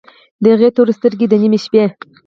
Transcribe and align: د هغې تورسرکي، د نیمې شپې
د 0.43 0.45
هغې 0.53 0.69
تورسرکي، 0.77 1.25
د 1.29 1.33
نیمې 1.41 1.59
شپې 1.65 1.83